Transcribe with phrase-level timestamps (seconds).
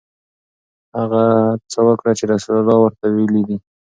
[0.97, 1.23] هغه
[1.71, 3.57] څه وکړه چې رسول الله ورته ویلي دي.